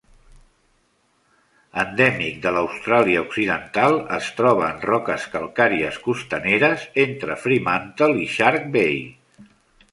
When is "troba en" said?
4.39-4.81